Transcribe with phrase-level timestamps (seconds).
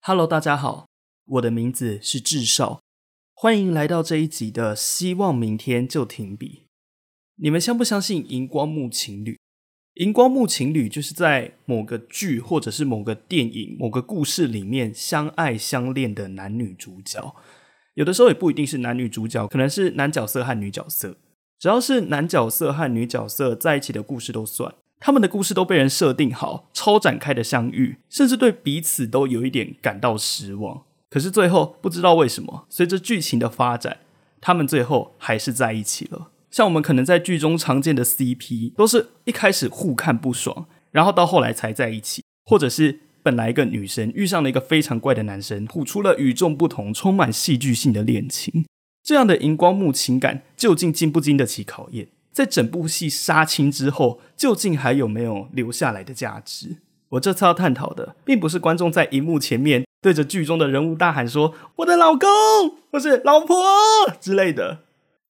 [0.00, 0.88] Hello，大家好，
[1.26, 2.80] 我的名字是智少，
[3.34, 6.46] 欢迎来到这一集的《希望明天就停笔》。
[7.36, 9.38] 你们相不相信荧光幕情侣？
[9.98, 17.34] 荧光幕情侣就是在某个剧或者是某个电影、某个故事里面相爱相恋的男女主角。
[17.94, 21.16] 有的时候也不一定是男女主角，可能是男角色和女角色。
[21.58, 24.72] 只要是男角色和女角色在一起的故事都算。
[25.00, 30.84] 他们的故事都被人设定好，超展开的相遇，甚至对彼此都有一点感到失望。
[31.10, 33.96] 可是最后不知道为什么，随着剧情的发展，
[34.40, 36.30] 他们最后还是在一起了。
[36.50, 48.64] 像我们可能在剧中常见的 CP，都是一开始互看不爽，然后到后来才在一起，或者是本来一个女生遇上了一个非常怪的男生，谱出了与众不同、充满戏剧性的恋情。
[49.02, 52.08] 这样的荧光幕情感究竟经不经得起考验？
[52.32, 56.76] 在整部戏杀青之后，究竟还有没有留下来的价值？
[57.10, 62.28] 我这次要探讨的，并不是观众在荧幕前面对着剧中的人物大喊说“我的老公”
[62.92, 63.56] 或是“老婆”
[64.20, 64.80] 之类的。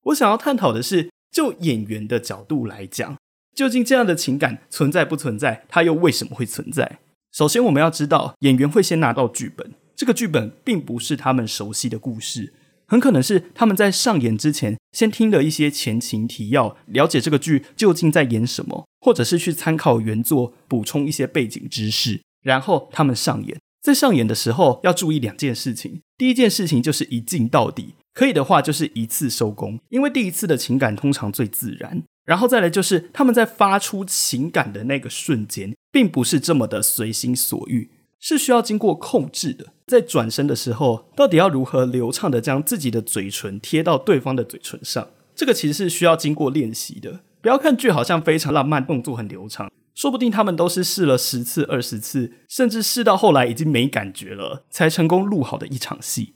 [0.05, 3.17] 我想要探讨的是，就演员的角度来讲，
[3.55, 5.65] 究竟这样的情感存在不存在？
[5.69, 6.99] 它又为什么会存在？
[7.33, 12.55] 首先，我们要知道，演员会先拿到剧本，这个剧本并不是他们熟悉的故事。
[12.87, 23.59] 很可能是他们在上演之前，先听了一些前情提要，了解这个剧究竟在演什么，或者是去参考原作补充一些背景知识，然后他们上演。
[23.83, 32.03] 在上演的时候要注意两件事情：第一件事情就是一镜到底，可以的话就是一次收工，因为第一次的情感通常最自然。
[32.25, 37.91] 然后再来就是他们在发出情感的那个瞬间，并不是这么的随心所欲。
[38.19, 45.11] 是需要经过控制的，在转身的时候，到底要如何流畅的将自己的嘴唇贴到对方的嘴唇上？
[45.37, 47.21] 这个其实是需要经过练习的。
[47.41, 56.35] 不要看剧好像非常浪漫，动作很流畅，说不定他们都是试了十次、二十次，甚至试到后来已经没感觉了，才成功录好的一场戏。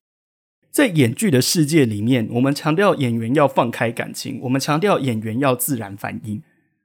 [0.72, 6.42] 在演剧的世界里面，我们强调演员要放开感情，我们强调演员要自然反应。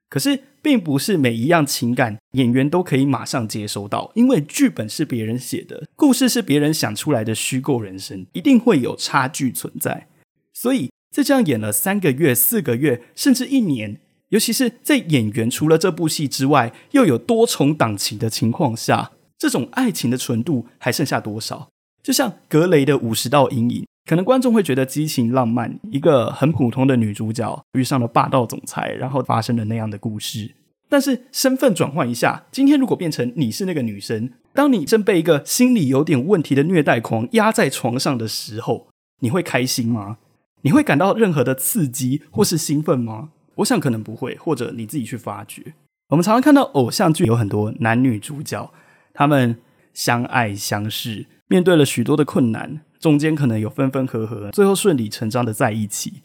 [0.10, 10.08] 可是，并不是每一样情感演员都可以马上接收到，因为剧本是别人写的，故事是别人想出来的虚构人生，一定会有差距存在。
[10.54, 21.70] 所以在这样演了三个月、四个月，甚至一年，尤其是在演员除了这部戏之外，又有多重档期的情况下，这种爱情的纯度还剩下多少？
[22.08, 23.86] 就像格雷的五十道阴影。
[24.06, 30.56] 可能观众会觉得激情浪漫，一个很普通的女主角遇上了霸道总裁，然后发生了那样的故事。
[30.88, 38.88] 但是身份转换一下，今天如果变成你是那个女生，当你正被一个心理有点问题的虐待狂压在床上的时候，
[39.20, 40.20] 你会开心吗？
[40.62, 43.32] 你会感到任何的刺激或是兴奋吗？
[43.56, 45.74] 我想可能不会，或者你自己去发掘。
[46.08, 48.72] 我们常常看到偶像剧有很多男女主角，
[49.14, 49.58] 他们
[49.94, 52.82] 相爱相视，面对了许多的困难。
[53.00, 56.24] 中间可能有分分合合，最后顺理成章的在一起。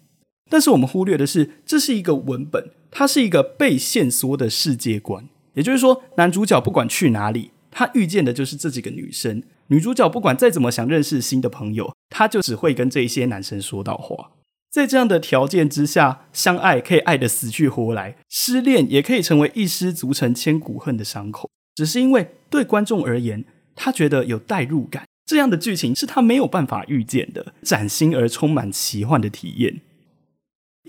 [0.49, 5.29] 但是我们忽略的是，这是一个文本，它是一个被限缩的世界观。
[5.53, 14.31] 也就是说，男主角不管去哪里，他遇见的就是这几个女生；女主角不管再怎么想认识新的朋友，他就只会跟这些男生说到话。
[14.71, 21.51] 在这样的条件之下，相爱可以爱得死去活来，失恋也可以成为一失足成千古恨的伤口。
[21.75, 23.45] 只是因为对观众而言，
[23.77, 25.05] 他觉得有代入感。
[25.33, 29.81] 这样的剧情是他没有办法预见的，崭新而充满奇幻的体验。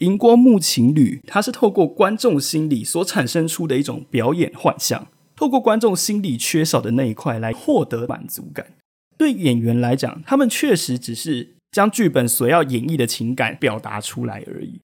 [0.01, 8.73] 荧光幕情侣，它是透过观众心理所产生出的一种表演幻象，透过观众心里缺少的那一块来获得满足感。
[9.17, 14.81] 对演员来讲，他们确实只是将剧本所要演绎的情感表达出来而已。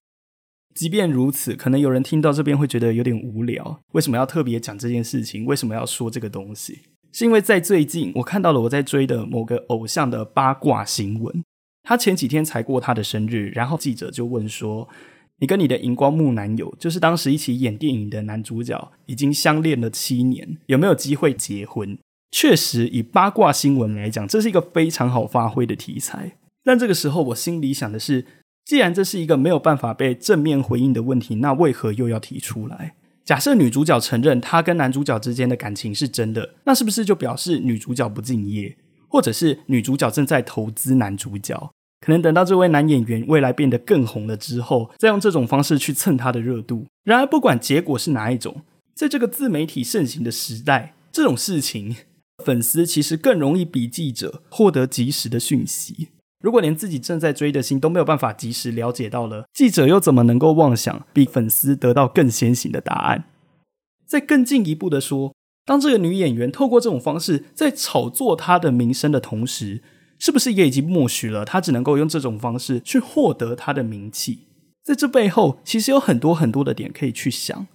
[0.74, 5.44] 即便如此，可能有人听到这边会觉得有点无聊，为什么要特别讲这件事情？
[5.44, 6.80] 为什么要说这个东西？
[7.12, 11.44] 是因为在最近，我看到了我在追的某个偶像的八卦新闻。
[11.84, 14.88] 他前几天才过他的生日，然后记者就问说
[15.40, 21.98] ：“你跟你的荧光幕男友，就是当时一起演电影的男主角，已经相恋了七年，有没有机会结婚？”
[22.32, 26.38] 确实，以八卦新闻来讲，这是一个非常好发挥的题材。
[26.64, 28.24] 但这个时候，我心里想的是，
[28.66, 32.94] 既然这是一个没有办法被正面回应的问题，那为何又要提出来？
[33.26, 38.76] 假设女主角承认她跟男主角之间的感情是真的，那是不是就表示女主角不敬业，
[39.08, 41.72] 或者是女主角正在投资男主角？
[42.02, 46.88] 可能等到这位男演员未来变得更红了之后，再用这种方式去蹭他的热度。
[47.04, 48.62] 然而，不管结果是哪一种，
[48.96, 51.98] 在这个自媒体盛行的时代，这种事情，
[52.46, 56.08] 粉丝其实更容易比记者获得及时的讯息。
[56.42, 63.26] 如果连自己正在追的星都没有办法及时了解到了，记者又怎么能够妄想比粉丝得到更先行的答案？
[64.06, 69.84] 再更进一步的说，当这个女演员透过这种方式在炒作她的名声的同时，
[70.18, 74.48] 是不是也已经默许了她只能够用这种方式去获得她的名气？
[74.82, 77.68] 在这背后，其实有很多很多的点可以去想。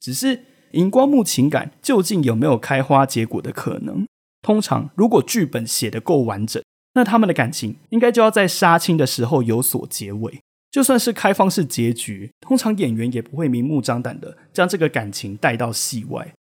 [0.00, 4.06] 只是荧光幕情感究竟有没有开花结果的可能？
[4.42, 6.60] 通常，如果剧本写得够完整。
[6.94, 10.40] 那他们的感情应该就要在杀青的时候有所结尾。
[10.70, 16.34] 就算是开放式结局，通常演员也不会明目张胆的将这个感情带到戏外。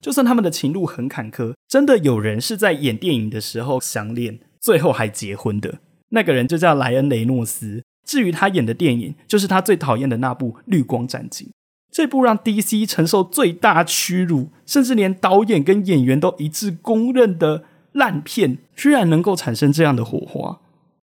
[0.00, 5.78] 就算他们的情路很坎坷，真的有人是在演电影的时候相恋，最后还结婚的，
[6.10, 7.82] 那个人就叫莱恩·雷诺斯。
[8.04, 11.46] 至于他演的电影，就是他最讨厌的那部《绿光战警》。
[11.90, 17.64] 这部让 DC 承受最大屈辱，甚至连导演跟演员都一致公认的。
[17.92, 20.60] 烂片居然能够产生这样的火花。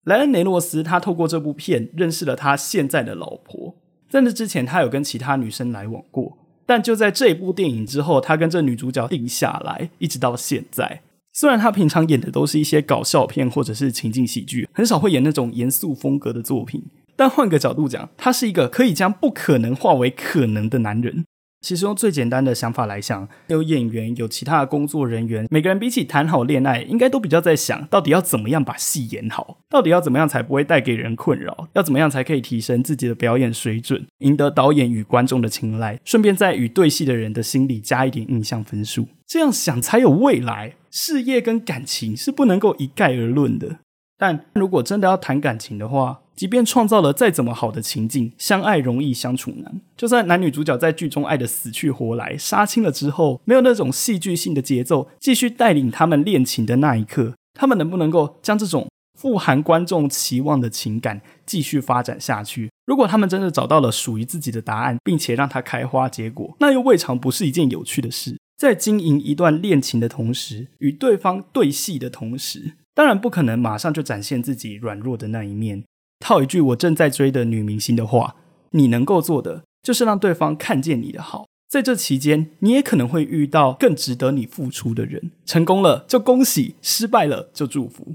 [0.05, 3.77] 莱恩·雷诺斯他透过这部片认识了他现在的老婆，
[4.09, 11.03] 在那之前他有跟其他女生来往过，但就在这部电影之后，他跟这女主角定下来，一直到现在。
[11.33, 16.83] 虽然他平常演的都是一些搞笑片或者是情景喜剧，很少会演那种严肃风格的作品，
[17.17, 21.25] 但换个角度讲，他是一个可以将不可能化为可能的男人。
[21.63, 39.07] 其实用最简单的想法来想，有演员，有其他的工作人员，每个人比起谈好恋爱，应该都比较在想，到底要怎么样把戏演好，到底要怎么样才不会带给人困扰，要怎么样才可以提升自己的表演水准，赢得导演与观众的青睐，顺便在与对戏的人的心里加一点印象分数。
[39.27, 40.75] 这样想才有未来。
[40.91, 43.79] 事业跟感情是不能够一概而论的。
[44.23, 49.81] 但如果真的要谈感情的话，即便创造了再怎么好的情境，相爱容易相处难。
[49.97, 58.87] 就算男女主角在剧中爱的死去活来，杀青了之后，没有那种戏剧性的节奏，继续带领他们恋情的那一刻，他们能不能够将这种
[59.19, 62.71] 富含观众期望的情感继续发展下去？
[62.87, 68.39] 如果他们真的找到了属于自己的答案，并且让它开花结果，那又未尝不是一件有趣的事。
[68.57, 75.85] 在经营一段恋情的同时，与对方对戏的同时，当然不可能马上就展现自己软弱的那一面。
[76.21, 78.37] 套一句我正在追的女明星的话，
[78.71, 81.47] 你能够做的就是让对方看见你的好。
[81.69, 85.33] 在这期间，你也可能会遇到更值得你付出的人。
[85.47, 88.15] 成功了就恭喜，失败了就祝福。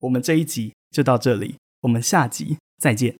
[0.00, 3.16] 我们这一集就到这里，我们下集再见。